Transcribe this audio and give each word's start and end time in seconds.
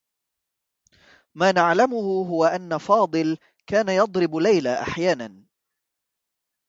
ما 1.35 1.51
نعلمه 1.51 1.99
هو 2.25 2.45
أنّ 2.45 2.77
فاضل 2.77 3.37
كان 3.67 3.89
يضرب 3.89 4.35
ليلى 4.35 4.81
أحيانا. 4.81 5.43